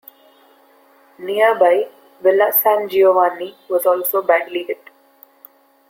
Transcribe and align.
Nearby 1.19 1.87
Villa 2.21 2.51
San 2.51 2.87
Giovanni 2.89 3.55
was 3.69 3.85
also 3.85 4.23
badly 4.23 4.63
hit. 4.63 4.89